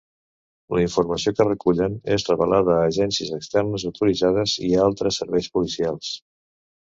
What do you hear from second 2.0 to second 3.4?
és revelada a agències